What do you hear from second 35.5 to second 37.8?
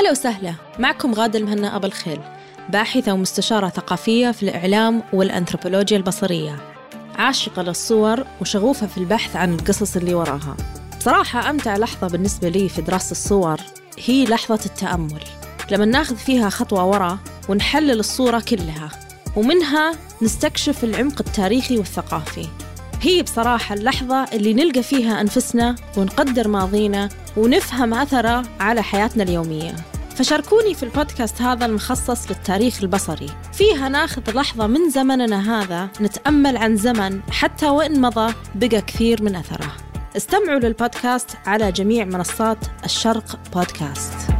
هذا نتأمل عن زمن حتى